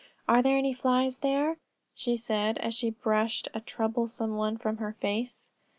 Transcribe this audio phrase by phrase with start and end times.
[0.27, 1.57] Are there any flies there?"
[1.93, 5.51] she said, as she brushed a troublesome one from her face.